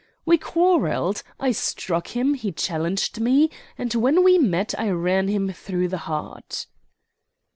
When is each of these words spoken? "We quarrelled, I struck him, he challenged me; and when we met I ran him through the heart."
"We 0.25 0.39
quarrelled, 0.39 1.21
I 1.39 1.51
struck 1.51 2.07
him, 2.17 2.33
he 2.33 2.51
challenged 2.51 3.19
me; 3.19 3.51
and 3.77 3.93
when 3.93 4.23
we 4.23 4.39
met 4.39 4.73
I 4.79 4.89
ran 4.89 5.27
him 5.27 5.53
through 5.53 5.89
the 5.89 5.99
heart." 6.09 6.65